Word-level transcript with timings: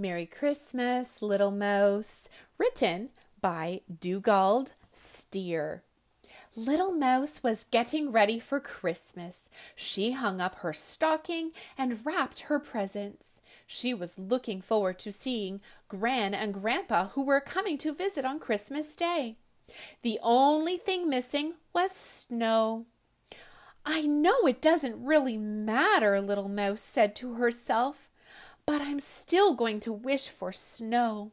Merry 0.00 0.24
Christmas, 0.24 1.20
Little 1.20 1.50
Mouse, 1.50 2.30
written 2.56 3.10
by 3.42 3.82
Dugald 4.00 4.72
Steer. 4.94 5.82
Little 6.56 6.92
Mouse 6.92 7.42
was 7.42 7.66
getting 7.70 8.10
ready 8.10 8.40
for 8.40 8.60
Christmas. 8.60 9.50
She 9.76 10.12
hung 10.12 10.40
up 10.40 10.56
her 10.56 10.72
stocking 10.72 11.50
and 11.76 12.04
wrapped 12.04 12.40
her 12.40 12.58
presents. 12.58 13.42
She 13.66 13.92
was 13.92 14.18
looking 14.18 14.62
forward 14.62 14.98
to 15.00 15.12
seeing 15.12 15.60
Gran 15.88 16.32
and 16.32 16.54
Grandpa, 16.54 17.08
who 17.08 17.22
were 17.22 17.40
coming 17.40 17.76
to 17.78 17.92
visit 17.92 18.24
on 18.24 18.40
Christmas 18.40 18.96
Day. 18.96 19.36
The 20.00 20.18
only 20.22 20.78
thing 20.78 21.10
missing 21.10 21.54
was 21.74 21.92
snow. 21.92 22.86
I 23.84 24.02
know 24.02 24.46
it 24.46 24.62
doesn't 24.62 25.04
really 25.04 25.36
matter, 25.36 26.20
Little 26.20 26.48
Mouse 26.48 26.80
said 26.80 27.14
to 27.16 27.34
herself 27.34 28.09
but 28.70 28.80
I'm 28.80 29.00
still 29.00 29.54
going 29.54 29.80
to 29.80 29.92
wish 29.92 30.28
for 30.28 30.52
snow. 30.52 31.32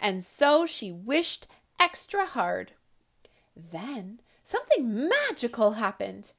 And 0.00 0.24
so 0.24 0.66
she 0.66 0.90
wished 0.90 1.46
extra 1.78 2.26
hard. 2.26 2.72
Then 3.54 4.18
something 4.42 5.08
magical 5.08 5.74
happened. 5.74 6.32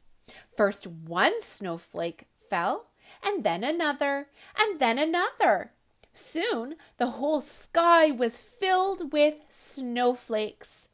First 0.54 0.86
one 0.86 1.42
snowflake 1.42 2.26
fell, 2.50 2.88
and 3.26 3.46
then 3.46 3.64
another, 3.64 4.28
and 4.60 4.82
then 4.82 5.00
another. 5.00 5.72
Soon 6.12 6.76
the 6.98 7.12
whole 7.12 7.40
sky 7.40 8.12
was 8.12 8.42
filled 8.42 9.14
with 9.14 9.36
snowflakes. 9.48 10.90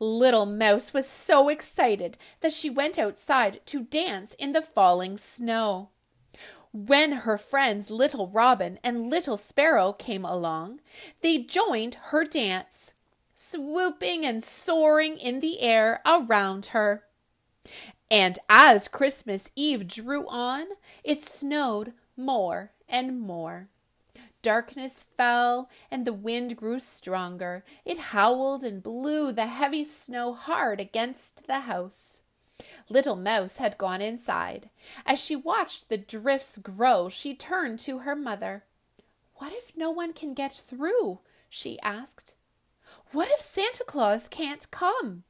Little 0.00 0.44
Mouse 0.44 0.92
was 0.92 1.06
so 1.06 1.48
excited 1.48 2.18
that 2.40 2.52
she 2.52 2.68
went 2.68 2.98
outside 2.98 3.60
to 3.66 3.84
dance 3.84 4.34
in 4.40 4.50
the 4.50 4.60
falling 4.60 5.18
snow. 5.18 5.90
When 6.72 7.12
her 7.12 7.36
friends 7.36 7.90
Little 7.90 8.28
Robin 8.28 8.78
and 8.82 9.10
Little 9.10 9.36
Sparrow 9.36 9.92
came 9.92 10.24
along, 10.24 10.80
they 11.20 11.38
joined 11.38 11.96
her 12.06 12.24
dance, 12.24 12.94
swooping 13.34 14.24
and 14.24 14.42
soaring 14.42 15.18
in 15.18 15.40
the 15.40 15.60
air 15.60 16.00
around 16.06 16.66
her. 16.66 17.04
And 18.10 18.38
as 18.48 18.88
Christmas 18.88 19.50
Eve 19.54 19.86
drew 19.86 20.26
on, 20.28 20.64
it 21.04 21.22
snowed 21.22 21.92
more 22.16 22.72
and 22.88 23.20
more. 23.20 23.68
Darkness 24.40 25.04
fell, 25.16 25.68
and 25.90 26.06
the 26.06 26.12
wind 26.12 26.56
grew 26.56 26.80
stronger. 26.80 27.64
It 27.84 27.98
howled 27.98 28.64
and 28.64 28.82
blew 28.82 29.30
the 29.30 29.46
heavy 29.46 29.84
snow 29.84 30.32
hard 30.32 30.80
against 30.80 31.46
the 31.46 31.60
house. 31.60 32.21
Little 32.88 33.16
Mouse 33.16 33.58
had 33.58 33.78
gone 33.78 34.00
inside. 34.00 34.70
As 35.06 35.18
she 35.18 35.36
watched 35.36 35.88
the 35.88 35.98
drifts 35.98 36.58
grow, 36.58 37.08
she 37.08 37.34
turned 37.34 37.78
to 37.80 37.98
her 37.98 38.16
mother. 38.16 38.64
What 39.36 39.52
if 39.52 39.76
no 39.76 39.90
one 39.90 40.12
can 40.12 40.34
get 40.34 40.52
through? 40.52 41.20
she 41.48 41.80
asked. 41.80 42.34
What 43.12 43.30
if 43.30 43.40
Santa 43.40 43.84
Claus 43.84 44.28
can't 44.28 44.70
come? 44.70 45.24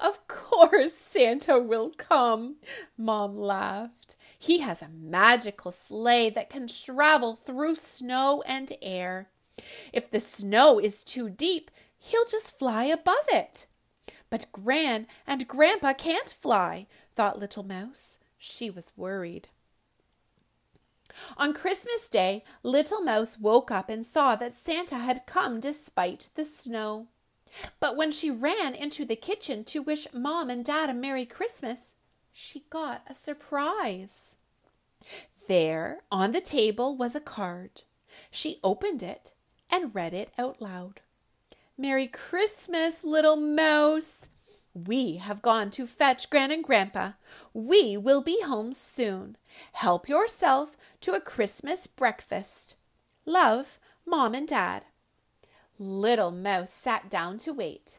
Of 0.00 0.26
course 0.26 0.94
Santa 0.94 1.58
will 1.58 1.90
come, 1.90 2.56
Mom 2.96 3.36
laughed. 3.36 4.16
He 4.38 4.58
has 4.58 4.82
a 4.82 4.88
magical 4.88 5.70
sleigh 5.70 6.30
that 6.30 6.50
can 6.50 6.66
travel 6.66 7.36
through 7.36 7.76
snow 7.76 8.42
and 8.46 8.72
air. 8.82 9.28
If 9.92 10.10
the 10.10 10.18
snow 10.18 10.80
is 10.80 11.04
too 11.04 11.30
deep, 11.30 11.70
he'll 11.98 12.24
just 12.24 12.58
fly 12.58 12.84
above 12.84 13.26
it. 13.28 13.66
But 14.32 14.50
Gran 14.50 15.08
and 15.26 15.46
Grandpa 15.46 15.92
can't 15.92 16.30
fly, 16.30 16.86
thought 17.14 17.38
Little 17.38 17.64
Mouse. 17.64 18.18
She 18.38 18.70
was 18.70 18.90
worried. 18.96 19.48
On 21.36 21.52
Christmas 21.52 22.08
Day, 22.08 22.42
Little 22.62 23.02
Mouse 23.02 23.38
woke 23.38 23.70
up 23.70 23.90
and 23.90 24.06
saw 24.06 24.34
that 24.36 24.54
Santa 24.54 24.96
had 24.96 25.26
come 25.26 25.60
despite 25.60 26.30
the 26.34 26.44
snow. 26.44 27.08
But 27.78 27.94
when 27.94 28.10
she 28.10 28.30
ran 28.30 28.74
into 28.74 29.04
the 29.04 29.16
kitchen 29.16 29.64
to 29.64 29.82
wish 29.82 30.06
Mom 30.14 30.48
and 30.48 30.64
Dad 30.64 30.88
a 30.88 30.94
Merry 30.94 31.26
Christmas, 31.26 31.96
she 32.32 32.64
got 32.70 33.02
a 33.06 33.12
surprise. 33.12 34.36
There, 35.46 36.04
on 36.10 36.32
the 36.32 36.40
table, 36.40 36.96
was 36.96 37.14
a 37.14 37.20
card. 37.20 37.82
She 38.30 38.60
opened 38.64 39.02
it 39.02 39.34
and 39.68 39.94
read 39.94 40.14
it 40.14 40.32
out 40.38 40.62
loud. 40.62 41.02
Merry 41.82 42.06
Christmas, 42.06 43.02
little 43.02 43.34
mouse. 43.34 44.28
We 44.72 45.16
have 45.16 45.42
gone 45.42 45.68
to 45.72 45.84
fetch 45.84 46.30
Gran 46.30 46.52
and 46.52 46.62
Grandpa. 46.62 47.14
We 47.52 47.96
will 47.96 48.22
be 48.22 48.40
home 48.42 48.72
soon. 48.72 49.36
Help 49.72 50.08
yourself 50.08 50.76
to 51.00 51.14
a 51.14 51.20
Christmas 51.20 51.88
breakfast. 51.88 52.76
Love, 53.26 53.80
Mom 54.06 54.32
and 54.32 54.46
Dad. 54.46 54.84
Little 55.76 56.30
Mouse 56.30 56.70
sat 56.70 57.10
down 57.10 57.36
to 57.38 57.52
wait. 57.52 57.98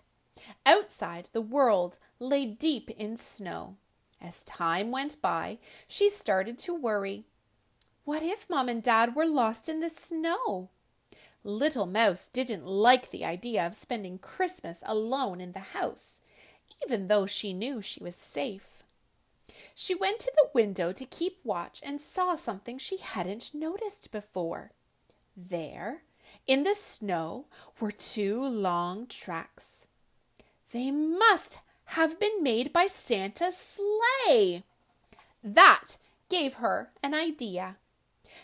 Outside, 0.66 1.28
the 1.34 1.42
world 1.42 2.00
lay 2.20 2.46
deep 2.46 2.90
in 2.92 3.18
snow. 3.18 3.76
As 4.22 4.46
time 4.46 4.92
went 4.92 5.22
by, 5.22 5.58
she 5.90 6.10
started 6.10 6.58
to 6.60 6.74
worry. 6.74 7.26
What 8.06 8.24
if 8.24 8.50
Mom 8.50 8.70
and 8.70 8.82
Dad 8.82 9.14
were 9.14 9.28
lost 9.28 9.68
in 9.68 9.82
the 9.82 9.90
snow? 9.90 10.70
Little 11.44 11.86
Mouse 11.86 12.30
didn't 12.32 12.66
like 12.66 13.10
the 13.10 13.26
idea 13.26 13.66
of 13.68 13.76
spending 13.76 14.18
Christmas 14.18 14.82
alone 14.86 15.42
in 15.42 15.52
the 15.52 15.60
house, 15.60 16.22
even 16.86 17.08
though 17.08 17.26
she 17.26 17.52
knew 17.52 17.82
she 17.82 18.02
was 18.02 18.16
safe. 18.16 18.84
She 19.76 19.94
went 19.94 20.20
to 20.20 20.32
the 20.36 20.50
window 20.54 20.94
to 20.94 21.06
keep 21.06 21.40
watch 21.44 21.82
and 21.84 22.00
saw 22.00 22.36
something 22.36 22.78
she 22.78 22.98
hadn't 22.98 23.54
noticed 23.54 24.12
before. 24.12 24.72
There, 25.36 26.04
in 26.48 26.64
the 26.64 26.76
snow, 26.76 27.46
were 27.80 27.92
two 27.92 28.46
long 28.46 29.08
tracks. 29.08 29.88
They 30.72 30.92
must 30.92 31.60
have 31.86 32.20
been 32.20 32.42
made 32.42 32.72
by 32.72 32.88
Santa's 32.88 33.58
sleigh. 33.58 34.64
That 35.44 35.98
gave 36.30 36.56
her 36.56 36.92
an 37.02 37.14
idea. 37.14 37.78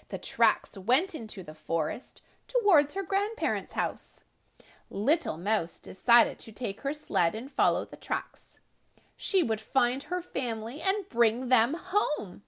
The 0.10 0.18
tracks 0.18 0.78
went 0.78 1.16
into 1.16 1.44
the 1.44 1.54
forest 1.54 2.22
towards 2.50 2.96
her 2.96 3.04
grandparents' 3.04 3.74
house. 3.74 4.24
Little 4.90 5.38
Mouse 5.38 5.80
decided 5.80 6.40
to 6.40 6.52
take 6.52 6.82
her 6.82 6.94
sled 6.94 7.36
and 7.36 7.50
follow 7.52 7.86
the 7.86 7.96
tracks. 7.96 8.60
She 9.16 9.44
would 9.44 9.62
find 9.62 10.04
her 10.04 10.22
family 10.22 10.82
and 10.82 11.10
bring 11.10 11.50
them 11.50 11.76
home. 11.76 12.42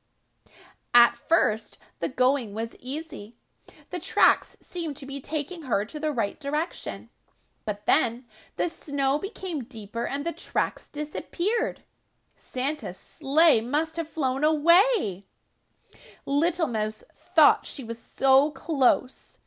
At 0.93 1.15
first, 1.15 1.77
the 1.99 2.09
going 2.09 2.53
was 2.53 2.75
easy. 2.79 3.35
The 3.91 3.99
tracks 3.99 4.57
seemed 4.59 4.95
to 4.97 5.05
be 5.05 5.21
taking 5.21 5.63
her 5.63 5.85
to 5.85 5.99
the 5.99 6.11
right 6.11 6.39
direction. 6.39 7.09
But 7.65 7.85
then 7.85 8.23
the 8.57 8.69
snow 8.69 9.19
became 9.19 9.63
deeper 9.63 10.05
and 10.05 10.25
the 10.25 10.33
tracks 10.33 10.87
disappeared. 10.87 11.81
Santa's 12.35 12.97
sleigh 12.97 13.61
must 13.61 13.97
have 13.97 14.07
flown 14.09 14.43
away. 14.43 15.25
Little 16.25 16.67
Mouse 16.67 17.03
thought 17.13 17.65
she 17.65 17.83
was 17.83 17.99
so 17.99 18.51
close. 18.51 19.37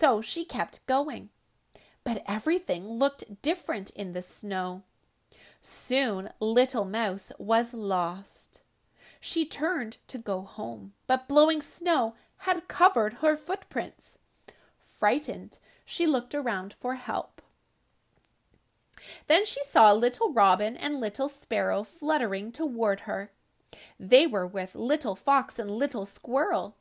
So 0.00 0.22
she 0.22 0.46
kept 0.46 0.86
going. 0.86 1.28
But 2.04 2.22
everything 2.26 2.88
looked 2.88 3.42
different 3.42 3.90
in 3.90 4.14
the 4.14 4.22
snow. 4.22 4.84
Soon 5.60 6.30
Little 6.40 6.86
Mouse 6.86 7.32
was 7.38 7.74
lost. 7.74 8.62
She 9.20 9.44
turned 9.44 9.98
to 10.06 10.16
go 10.16 10.40
home, 10.40 10.94
but 11.06 11.28
blowing 11.28 11.60
snow 11.60 12.14
had 12.38 12.66
covered 12.66 13.18
her 13.20 13.36
footprints. 13.36 14.18
Frightened, 14.80 15.58
she 15.84 16.06
looked 16.06 16.34
around 16.34 16.72
for 16.72 16.94
help. 16.94 17.42
Then 19.26 19.44
she 19.44 19.62
saw 19.64 19.92
Little 19.92 20.32
Robin 20.32 20.78
and 20.78 20.98
Little 20.98 21.28
Sparrow 21.28 21.82
fluttering 21.82 22.52
toward 22.52 23.00
her. 23.00 23.32
They 23.98 24.26
were 24.26 24.46
with 24.46 24.74
Little 24.74 25.14
Fox 25.14 25.58
and 25.58 25.70
Little 25.70 26.06
Squirrel. 26.06 26.78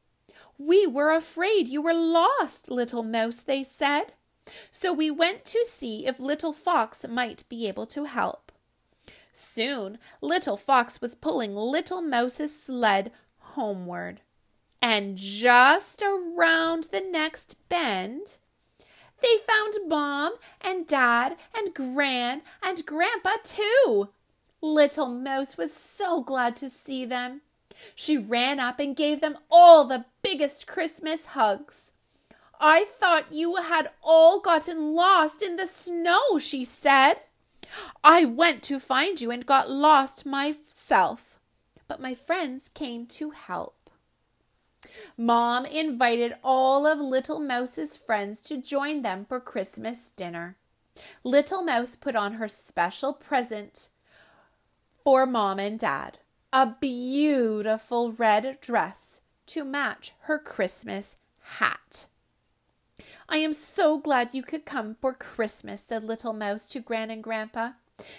We 0.57 0.85
were 0.85 1.11
afraid 1.11 1.67
you 1.67 1.81
were 1.81 1.93
lost, 1.93 2.69
little 2.69 3.03
mouse, 3.03 3.37
they 3.37 3.63
said. 3.63 4.13
So 4.71 4.91
we 4.91 5.11
went 5.11 5.45
to 5.45 5.63
see 5.65 6.05
if 6.05 6.19
little 6.19 6.53
fox 6.53 7.07
might 7.07 7.47
be 7.49 7.67
able 7.67 7.85
to 7.87 8.05
help. 8.05 8.51
Soon 9.31 9.99
little 10.21 10.57
fox 10.57 11.01
was 11.01 11.15
pulling 11.15 11.55
little 11.55 12.01
mouse's 12.01 12.57
sled 12.61 13.11
homeward. 13.37 14.21
And 14.81 15.17
just 15.17 16.01
around 16.01 16.85
the 16.85 17.01
next 17.01 17.55
bend, 17.67 18.37
they 19.21 19.37
found 19.45 19.73
Mom 19.87 20.33
and 20.61 20.87
Dad 20.87 21.35
and 21.55 21.73
Gran 21.73 22.41
and 22.63 22.85
Grandpa 22.85 23.31
too. 23.43 24.09
Little 24.61 25.07
Mouse 25.07 25.57
was 25.57 25.73
so 25.73 26.21
glad 26.21 26.55
to 26.57 26.69
see 26.69 27.05
them. 27.05 27.41
She 27.95 28.17
ran 28.17 28.59
up 28.59 28.79
and 28.79 28.95
gave 28.95 29.21
them 29.21 29.37
all 29.49 29.85
the 29.85 30.05
biggest 30.31 30.67
Christmas 30.67 31.25
hugs. 31.25 31.91
I 32.59 32.85
thought 32.85 33.33
you 33.33 33.55
had 33.55 33.89
all 34.03 34.39
gotten 34.39 34.95
lost 34.95 35.41
in 35.41 35.55
the 35.55 35.65
snow, 35.65 36.37
she 36.37 36.63
said. 36.63 37.15
I 38.03 38.25
went 38.25 38.61
to 38.63 38.79
find 38.79 39.19
you 39.19 39.31
and 39.31 39.43
got 39.43 39.71
lost 39.71 40.27
myself, 40.27 41.39
but 41.87 41.99
my 41.99 42.13
friends 42.13 42.69
came 42.69 43.07
to 43.07 43.31
help. 43.31 43.89
Mom 45.17 45.65
invited 45.65 46.35
all 46.43 46.85
of 46.85 46.99
Little 46.99 47.39
Mouse's 47.39 47.97
friends 47.97 48.43
to 48.43 48.61
join 48.61 49.01
them 49.01 49.25
for 49.25 49.39
Christmas 49.39 50.11
dinner. 50.11 50.57
Little 51.23 51.63
Mouse 51.63 51.95
put 51.95 52.15
on 52.15 52.33
her 52.33 52.47
special 52.47 53.13
present 53.13 53.89
for 55.03 55.25
Mom 55.25 55.57
and 55.57 55.79
Dad 55.79 56.19
a 56.53 56.75
beautiful 56.79 58.11
red 58.11 58.59
dress 58.61 59.21
to 59.49 59.63
match 59.63 60.13
her 60.21 60.39
Christmas 60.39 61.17
hat. 61.41 62.07
I 63.27 63.37
am 63.37 63.53
so 63.53 63.97
glad 63.97 64.29
you 64.33 64.41
could 64.41 64.65
come 64.65 64.95
for 64.99 65.13
Christmas, 65.13 65.83
said 65.83 66.03
Little 66.03 66.33
Mouse 66.33 66.69
to 66.69 66.79
Gran 66.79 67.11
and 67.11 67.23
Grandpa. 67.23 67.71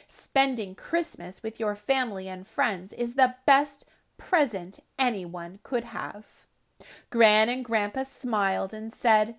Spending 0.06 0.75
Christmas 0.75 1.43
with 1.43 1.59
your 1.59 1.75
family 1.75 2.29
and 2.29 2.47
friends 2.47 2.93
is 2.93 3.15
the 3.15 3.35
best 3.47 3.87
present 4.19 4.81
anyone 4.99 5.59
could 5.62 5.85
have. 5.85 6.27
Gran 7.11 7.49
and 7.49 7.65
Grandpa 7.65 8.05
smiled 8.05 8.73
and 8.73 8.93
said, 8.93 9.35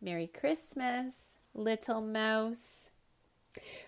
Merry 0.00 0.26
Christmas, 0.26 1.38
Little 1.54 2.00
Mouse. 2.00 2.90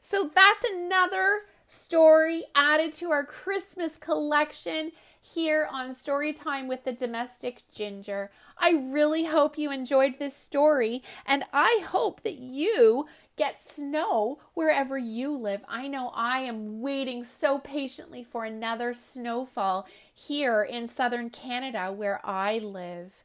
So 0.01 0.31
that's 0.35 0.65
another 0.65 1.43
story 1.67 2.45
added 2.55 2.93
to 2.95 3.11
our 3.11 3.25
Christmas 3.25 3.97
collection 3.97 4.93
here 5.21 5.69
on 5.71 5.91
Storytime 5.91 6.69
with 6.69 6.85
the 6.85 6.93
Domestic 6.93 7.63
Ginger. 7.73 8.31
I 8.57 8.71
really 8.71 9.25
hope 9.25 9.59
you 9.59 9.71
enjoyed 9.71 10.19
this 10.19 10.37
story, 10.37 11.03
and 11.27 11.45
I 11.53 11.83
hope 11.87 12.23
that 12.23 12.39
you 12.39 13.07
get 13.37 13.63
snow 13.63 14.41
wherever 14.55 14.99
you 14.99 15.35
live. 15.37 15.63
I 15.69 15.87
know 15.87 16.11
I 16.15 16.41
am 16.41 16.81
waiting 16.81 17.23
so 17.23 17.59
patiently 17.59 18.25
for 18.25 18.45
another 18.45 18.95
snowfall 18.95 19.87
here 20.13 20.63
in 20.63 20.89
southern 20.89 21.31
Canada 21.31 21.93
where 21.93 22.21
I 22.25 22.59
live. 22.59 23.25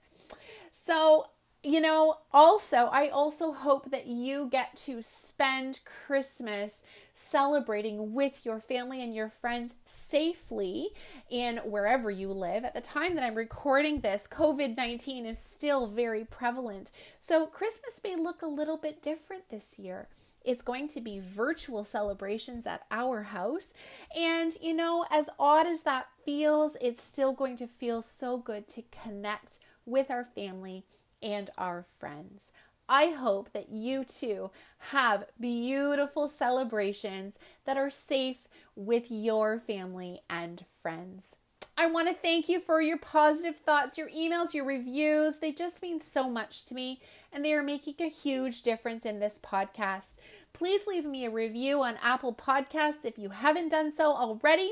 So, 0.72 1.28
you 1.64 1.82
know, 1.82 2.18
also, 2.32 2.90
I 2.92 3.08
also 3.08 3.54
hope 3.54 3.90
that 3.90 4.06
you 4.06 4.50
get 4.52 4.76
to 4.86 5.02
spend 5.02 5.80
Christmas 5.86 6.84
celebrating 7.14 8.14
with 8.14 8.46
your 8.46 8.60
family 8.60 9.02
and 9.04 9.14
your 9.14 9.30
friends 9.30 9.76
safely 9.86 10.90
in 11.30 11.58
wherever 11.58 12.10
you 12.10 12.30
live. 12.30 12.66
At 12.66 12.74
the 12.74 12.82
time 12.82 13.16
that 13.16 13.24
I'm 13.24 13.36
recording 13.36 14.00
this, 14.00 14.28
COVID 14.28 14.76
19 14.76 15.26
is 15.26 15.40
still 15.40 15.88
very 15.88 16.26
prevalent. 16.26 16.92
So 17.20 17.46
Christmas 17.46 18.00
may 18.04 18.16
look 18.16 18.42
a 18.42 18.48
little 18.48 18.78
bit 18.78 19.02
different 19.02 19.50
this 19.50 19.78
year. 19.78 20.08
It's 20.44 20.62
going 20.62 20.90
to 20.90 21.02
be 21.02 21.22
virtual 21.24 21.86
celebrations 21.86 22.68
at 22.68 22.84
our 22.92 23.24
house. 23.24 23.74
And, 24.16 24.58
you 24.62 24.74
know, 24.74 25.06
as 25.10 25.30
odd 25.40 25.68
as 25.68 25.82
that 25.84 26.08
feels, 26.26 26.76
it's 26.82 27.02
still 27.02 27.32
going 27.32 27.56
to 27.58 27.68
feel 27.68 28.02
so 28.02 28.38
good 28.38 28.68
to 28.70 28.84
connect 29.04 29.60
with 29.86 30.12
our 30.12 30.26
family 30.26 30.86
and 31.22 31.50
our 31.58 31.86
friends. 31.98 32.52
I 32.94 33.08
hope 33.08 33.54
that 33.54 33.70
you 33.70 34.04
too 34.04 34.52
have 34.92 35.26
beautiful 35.40 36.30
celebrations 36.30 37.40
that 37.66 37.76
are 37.76 37.90
safe 37.90 38.48
with 38.76 39.10
your 39.10 39.60
family 39.60 40.22
and 40.30 40.64
friends. 40.80 41.36
I 41.76 41.88
want 41.88 42.08
to 42.08 42.14
thank 42.14 42.48
you 42.48 42.60
for 42.60 42.84
your 42.84 43.00
positive 43.00 43.58
thoughts, 43.58 43.98
your 43.98 44.10
emails, 44.10 44.54
your 44.54 44.66
reviews. 44.66 45.40
They 45.40 45.52
just 45.52 45.82
mean 45.82 46.00
so 46.00 46.30
much 46.30 46.66
to 46.66 46.76
me 46.76 47.02
and 47.32 47.44
they 47.44 47.56
are 47.56 47.64
making 47.64 47.96
a 48.00 48.12
huge 48.12 48.62
difference 48.62 49.08
in 49.08 49.20
this 49.20 49.40
podcast. 49.44 50.18
Please 50.54 50.86
leave 50.86 51.06
me 51.06 51.26
a 51.26 51.32
review 51.32 51.82
on 51.82 51.98
Apple 52.00 52.36
Podcasts 52.36 53.06
if 53.06 53.18
you 53.18 53.30
haven't 53.30 53.70
done 53.70 53.92
so 53.92 54.14
already. 54.14 54.72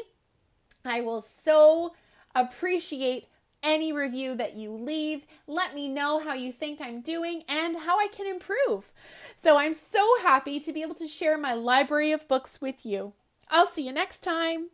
I 0.85 1.01
will 1.01 1.24
so 1.24 1.95
appreciate 2.35 3.29
any 3.63 3.94
review 3.94 4.36
that 4.36 4.56
you 4.56 4.72
leave. 4.72 5.25
Let 5.48 5.74
me 5.75 5.88
know 5.88 6.19
how 6.19 6.34
you 6.34 6.52
think 6.52 6.80
I'm 6.81 7.02
doing 7.02 7.44
and 7.48 7.78
how 7.78 8.00
I 8.00 8.08
can 8.08 8.28
improve. 8.28 8.92
So 9.36 9.58
I'm 9.58 9.74
so 9.74 10.06
happy 10.22 10.60
to 10.60 10.74
be 10.74 10.81
able 10.81 10.96
to 10.96 11.08
share 11.08 11.38
my 11.38 11.54
library 11.54 12.12
of 12.12 12.28
books 12.28 12.62
with 12.62 12.86
you. 12.86 13.13
I'll 13.50 13.68
see 13.68 13.86
you 13.86 13.94
next 13.94 14.19
time. 14.22 14.69